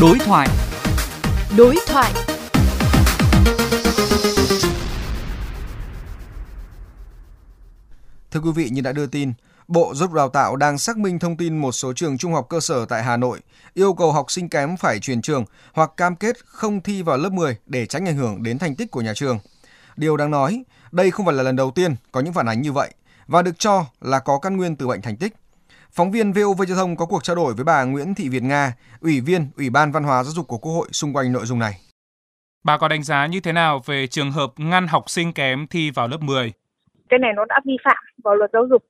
Đối 0.00 0.18
thoại. 0.18 0.48
Đối 1.56 1.76
thoại. 1.86 2.12
Thưa 8.30 8.40
quý 8.40 8.50
vị, 8.54 8.68
như 8.70 8.80
đã 8.80 8.92
đưa 8.92 9.06
tin, 9.06 9.32
Bộ 9.68 9.94
Giáo 9.94 10.08
dục 10.08 10.12
Đào 10.12 10.28
tạo 10.28 10.56
đang 10.56 10.78
xác 10.78 10.98
minh 10.98 11.18
thông 11.18 11.36
tin 11.36 11.58
một 11.58 11.72
số 11.72 11.92
trường 11.92 12.18
trung 12.18 12.32
học 12.32 12.46
cơ 12.48 12.60
sở 12.60 12.86
tại 12.86 13.02
Hà 13.02 13.16
Nội 13.16 13.40
yêu 13.74 13.94
cầu 13.94 14.12
học 14.12 14.30
sinh 14.30 14.48
kém 14.48 14.76
phải 14.76 14.98
chuyển 14.98 15.22
trường 15.22 15.44
hoặc 15.72 15.90
cam 15.96 16.16
kết 16.16 16.36
không 16.44 16.80
thi 16.80 17.02
vào 17.02 17.16
lớp 17.16 17.32
10 17.32 17.56
để 17.66 17.86
tránh 17.86 18.08
ảnh 18.08 18.16
hưởng 18.16 18.42
đến 18.42 18.58
thành 18.58 18.76
tích 18.76 18.90
của 18.90 19.00
nhà 19.00 19.14
trường. 19.14 19.38
Điều 19.96 20.16
đáng 20.16 20.30
nói, 20.30 20.64
đây 20.92 21.10
không 21.10 21.26
phải 21.26 21.34
là 21.34 21.42
lần 21.42 21.56
đầu 21.56 21.70
tiên 21.70 21.96
có 22.12 22.20
những 22.20 22.32
phản 22.32 22.48
ánh 22.48 22.62
như 22.62 22.72
vậy 22.72 22.94
và 23.26 23.42
được 23.42 23.58
cho 23.58 23.84
là 24.00 24.18
có 24.18 24.38
căn 24.38 24.56
nguyên 24.56 24.76
từ 24.76 24.86
bệnh 24.86 25.02
thành 25.02 25.16
tích. 25.16 25.34
Phóng 25.90 26.10
viên 26.10 26.32
VOV 26.32 26.62
Giao 26.68 26.76
thông 26.76 26.96
có 26.96 27.06
cuộc 27.06 27.22
trao 27.22 27.36
đổi 27.36 27.54
với 27.54 27.64
bà 27.64 27.84
Nguyễn 27.84 28.14
Thị 28.14 28.28
Việt 28.28 28.42
Nga, 28.42 28.72
Ủy 29.00 29.20
viên 29.20 29.42
Ủy 29.56 29.70
ban 29.70 29.92
Văn 29.92 30.02
hóa 30.02 30.22
Giáo 30.22 30.32
dục 30.32 30.46
của 30.48 30.58
Quốc 30.58 30.72
hội 30.72 30.88
xung 30.92 31.12
quanh 31.12 31.32
nội 31.32 31.46
dung 31.46 31.58
này. 31.58 31.72
Bà 32.64 32.78
có 32.78 32.88
đánh 32.88 33.02
giá 33.02 33.26
như 33.26 33.40
thế 33.40 33.52
nào 33.52 33.80
về 33.86 34.06
trường 34.06 34.30
hợp 34.30 34.50
ngăn 34.56 34.86
học 34.86 35.04
sinh 35.06 35.32
kém 35.32 35.66
thi 35.66 35.90
vào 35.90 36.08
lớp 36.08 36.20
10? 36.20 36.52
Cái 37.08 37.18
này 37.18 37.30
nó 37.36 37.44
đã 37.44 37.60
vi 37.64 37.76
phạm 37.84 38.04
vào 38.24 38.34
luật 38.34 38.50
giáo 38.52 38.66
dục. 38.70 38.84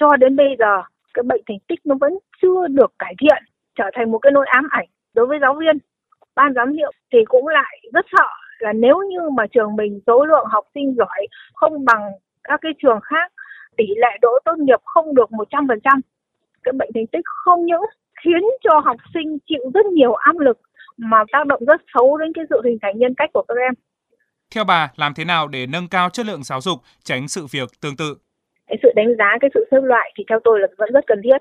Cho 0.00 0.16
đến 0.16 0.36
bây 0.36 0.46
giờ, 0.58 0.82
cái 1.14 1.22
bệnh 1.22 1.40
thành 1.48 1.58
tích 1.68 1.80
nó 1.84 1.94
vẫn 2.00 2.18
chưa 2.42 2.66
được 2.68 2.92
cải 2.98 3.14
thiện, 3.20 3.42
trở 3.78 3.84
thành 3.94 4.10
một 4.10 4.18
cái 4.18 4.32
nỗi 4.32 4.46
ám 4.46 4.66
ảnh 4.70 4.86
đối 5.14 5.26
với 5.26 5.38
giáo 5.40 5.54
viên. 5.60 5.78
Ban 6.34 6.54
giám 6.54 6.72
hiệu 6.72 6.92
thì 7.12 7.18
cũng 7.28 7.48
lại 7.48 7.78
rất 7.92 8.06
sợ 8.12 8.28
là 8.58 8.72
nếu 8.72 8.96
như 9.10 9.30
mà 9.36 9.44
trường 9.54 9.76
mình 9.76 10.00
số 10.06 10.24
lượng 10.24 10.46
học 10.50 10.64
sinh 10.74 10.94
giỏi 10.98 11.26
không 11.54 11.84
bằng 11.84 12.02
các 12.44 12.60
cái 12.62 12.72
trường 12.82 13.00
khác, 13.02 13.32
tỷ 13.76 13.84
lệ 13.96 14.18
đỗ 14.20 14.28
tốt 14.44 14.54
nghiệp 14.58 14.80
không 14.84 15.14
được 15.14 15.30
100%. 15.30 16.00
Cái 16.62 16.72
bệnh 16.72 16.90
thành 16.94 17.06
tích 17.06 17.24
không 17.24 17.66
những 17.66 17.82
khiến 18.24 18.42
cho 18.64 18.80
học 18.84 18.96
sinh 19.14 19.38
chịu 19.48 19.70
rất 19.74 19.86
nhiều 19.86 20.14
áp 20.14 20.38
lực 20.38 20.60
mà 20.96 21.24
tác 21.32 21.46
động 21.46 21.64
rất 21.64 21.80
xấu 21.94 22.16
đến 22.16 22.32
cái 22.34 22.44
sự 22.50 22.60
hình 22.64 22.78
thành 22.82 22.98
nhân 22.98 23.14
cách 23.14 23.30
của 23.32 23.44
các 23.48 23.54
em. 23.68 23.74
Theo 24.54 24.64
bà, 24.64 24.92
làm 24.96 25.14
thế 25.14 25.24
nào 25.24 25.48
để 25.48 25.66
nâng 25.66 25.88
cao 25.88 26.08
chất 26.10 26.26
lượng 26.26 26.42
giáo 26.42 26.60
dục, 26.60 26.78
tránh 27.04 27.28
sự 27.28 27.46
việc 27.52 27.68
tương 27.82 27.96
tự? 27.96 28.16
Cái 28.66 28.78
sự 28.82 28.88
đánh 28.96 29.16
giá, 29.18 29.36
cái 29.40 29.50
sự 29.54 29.68
xếp 29.70 29.80
loại 29.82 30.12
thì 30.18 30.24
theo 30.28 30.38
tôi 30.44 30.60
là 30.60 30.66
vẫn 30.78 30.88
rất 30.92 31.04
cần 31.06 31.20
thiết. 31.24 31.36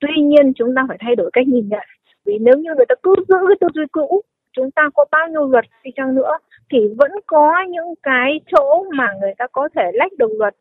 Tuy 0.00 0.22
nhiên 0.22 0.52
chúng 0.56 0.74
ta 0.76 0.82
phải 0.88 0.96
thay 1.00 1.16
đổi 1.16 1.30
cách 1.32 1.48
nhìn 1.48 1.68
nhận. 1.68 1.86
Vì 2.24 2.38
nếu 2.40 2.54
như 2.56 2.70
người 2.76 2.86
ta 2.88 2.94
cứ 3.02 3.14
giữ 3.28 3.36
cái 3.48 3.56
tư 3.60 3.66
duy 3.74 3.84
cũ, 3.92 4.22
chúng 4.52 4.70
ta 4.70 4.82
có 4.94 5.04
bao 5.10 5.28
nhiêu 5.28 5.48
luật 5.48 5.64
đi 5.84 5.90
chăng 5.96 6.14
nữa 6.14 6.30
thì 6.70 6.78
vẫn 6.98 7.10
có 7.26 7.52
những 7.68 7.94
cái 8.02 8.40
chỗ 8.52 8.84
mà 8.96 9.08
người 9.20 9.34
ta 9.38 9.46
có 9.52 9.68
thể 9.74 9.90
lách 9.94 10.12
được 10.18 10.30
luật. 10.38 10.54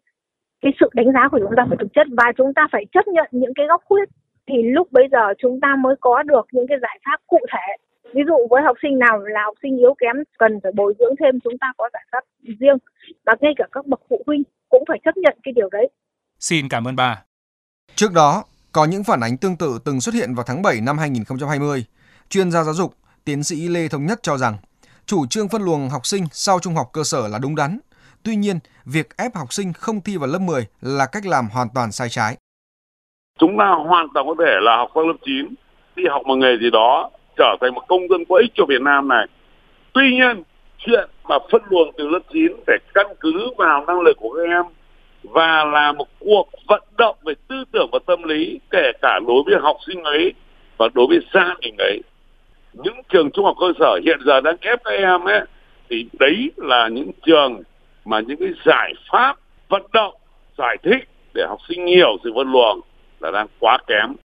Cái 0.66 0.73
sự 0.80 0.89
đánh 0.94 1.13
giá 1.13 1.23
của 1.31 1.39
chúng 1.44 1.55
ta 1.58 1.63
phải 1.69 1.77
thực 1.81 1.91
chất 1.95 2.08
và 2.19 2.27
chúng 2.38 2.53
ta 2.53 2.67
phải 2.71 2.83
chấp 2.94 3.08
nhận 3.08 3.27
những 3.31 3.53
cái 3.55 3.66
góc 3.69 3.81
khuyết 3.85 4.08
thì 4.47 4.55
lúc 4.75 4.91
bây 4.91 5.03
giờ 5.11 5.33
chúng 5.41 5.59
ta 5.61 5.75
mới 5.83 5.95
có 5.99 6.23
được 6.23 6.45
những 6.52 6.67
cái 6.69 6.77
giải 6.81 6.99
pháp 7.05 7.17
cụ 7.27 7.39
thể 7.53 7.67
ví 8.16 8.21
dụ 8.27 8.38
với 8.49 8.61
học 8.61 8.77
sinh 8.81 8.99
nào 8.99 9.19
là 9.19 9.41
học 9.45 9.53
sinh 9.63 9.77
yếu 9.77 9.93
kém 10.02 10.16
cần 10.38 10.59
phải 10.63 10.71
bồi 10.75 10.93
dưỡng 10.99 11.16
thêm 11.19 11.39
chúng 11.43 11.58
ta 11.58 11.67
có 11.77 11.89
giải 11.93 12.05
pháp 12.11 12.23
riêng 12.59 12.77
và 13.25 13.36
ngay 13.39 13.53
cả 13.58 13.66
các 13.71 13.86
bậc 13.88 14.02
phụ 14.09 14.23
huynh 14.27 14.43
cũng 14.69 14.83
phải 14.88 14.99
chấp 15.05 15.17
nhận 15.17 15.38
cái 15.43 15.53
điều 15.55 15.69
đấy. 15.69 15.89
Xin 16.39 16.69
cảm 16.69 16.88
ơn 16.88 16.95
bà. 16.95 17.23
Trước 17.95 18.13
đó, 18.13 18.43
có 18.71 18.86
những 18.86 19.03
phản 19.03 19.19
ánh 19.19 19.38
tương 19.38 19.58
tự 19.58 19.80
từng 19.86 20.02
xuất 20.02 20.16
hiện 20.16 20.36
vào 20.36 20.45
tháng 20.47 20.61
7 20.61 20.81
năm 20.81 20.97
2020. 20.97 21.86
Chuyên 22.30 22.52
gia 22.52 22.63
giáo 22.63 22.73
dục, 22.73 22.93
tiến 23.25 23.43
sĩ 23.43 23.67
Lê 23.67 23.88
Thống 23.88 24.05
Nhất 24.05 24.19
cho 24.23 24.38
rằng 24.38 24.58
chủ 25.05 25.27
trương 25.27 25.49
phân 25.49 25.61
luồng 25.61 25.89
học 25.89 26.05
sinh 26.05 26.23
sau 26.31 26.59
trung 26.59 26.75
học 26.75 26.89
cơ 26.93 27.03
sở 27.03 27.27
là 27.27 27.39
đúng 27.39 27.55
đắn. 27.55 27.80
Tuy 28.26 28.36
nhiên, 28.36 28.59
việc 28.86 29.08
ép 29.18 29.36
học 29.36 29.54
sinh 29.54 29.73
không 29.73 30.02
thi 30.02 30.18
vào 30.18 30.30
lớp 30.30 30.40
10 30.42 30.68
là 30.81 31.06
cách 31.12 31.26
làm 31.26 31.45
hoàn 31.54 31.68
toàn 31.76 31.92
sai 31.92 32.09
trái. 32.09 32.38
Chúng 33.40 33.58
ta 33.58 33.66
hoàn 33.66 34.08
toàn 34.14 34.28
có 34.28 34.36
thể 34.40 34.54
là 34.62 34.78
học 34.78 34.92
sang 34.95 35.08
lớp 35.08 35.17
9, 35.26 35.54
đi 35.95 36.04
học 36.09 36.22
một 36.26 36.36
nghề 36.36 36.58
gì 36.62 36.70
đó 36.70 37.09
trở 37.38 37.56
thành 37.62 37.73
một 37.76 37.82
công 37.88 38.08
dân 38.09 38.26
có 38.30 38.36
ích 38.36 38.52
cho 38.56 38.66
Việt 38.66 38.82
Nam 38.82 39.08
này. 39.08 39.26
Tuy 39.94 40.12
nhiên, 40.12 40.44
chuyện 40.78 41.09
mà 41.23 41.36
phân 41.52 41.62
luồng 41.70 41.92
từ 41.98 42.08
lớp 42.08 42.20
9 42.34 42.54
phải 42.67 42.78
căn 42.94 43.08
cứ 43.20 43.49
vào 43.58 43.86
năng 43.86 44.02
lực 44.02 44.17
của 44.17 44.38
các 44.38 44.44
em 44.49 44.66
và 45.23 45.66
là 45.66 45.92
một 45.92 46.08
cuộc 46.20 46.49
vận 46.67 46.83
động 46.98 47.16
về 47.26 47.33
tư 47.48 47.55
tưởng 47.72 47.89
và 47.92 47.99
tâm 48.05 48.23
lý 48.23 48.60
kể 48.72 48.92
cả 49.02 49.20
đối 49.28 49.44
với 49.45 49.55
học 49.61 49.78
sinh 49.88 50.04
ấy 50.04 50.33
và 50.78 50.88
đối 50.94 51.08
với 51.08 51.20
gia 51.33 51.54
đình 51.61 51.76
ấy. 51.78 52.02
Những 52.73 53.02
trường 53.10 53.32
trung 53.32 53.45
học 53.45 53.55
cơ 53.60 53.67
sở 53.80 53.99
hiện 54.05 54.20
giờ 54.26 54.42
đang 54.42 54.55
ép 54.61 54.80
các 54.83 54.92
em 54.92 55.23
ấy 55.23 55.42
thì 55.89 56.05
đấy 56.20 56.52
là 56.58 56.88
những 56.88 57.11
trường 57.26 57.61
mà 58.05 58.20
những 58.20 58.38
cái 58.39 58.54
giải 58.66 58.93
pháp 59.11 59.36
vận 59.70 59.83
động, 59.93 60.14
giải 60.58 60.77
thích 60.83 61.10
để 61.33 61.45
học 61.48 61.60
sinh 61.70 61.88
hiểu 61.88 62.17
sự 62.23 62.32
phân 62.36 62.52
luồng 62.52 62.80
là 63.20 63.32
đang 63.32 63.48
quá 63.60 63.77
kém. 63.88 64.16